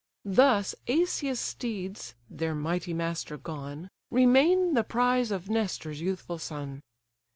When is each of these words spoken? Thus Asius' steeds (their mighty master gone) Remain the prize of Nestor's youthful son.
Thus 0.25 0.73
Asius' 0.87 1.39
steeds 1.39 2.15
(their 2.27 2.55
mighty 2.55 2.91
master 2.91 3.37
gone) 3.37 3.87
Remain 4.09 4.73
the 4.73 4.83
prize 4.83 5.29
of 5.29 5.47
Nestor's 5.47 6.01
youthful 6.01 6.39
son. 6.39 6.81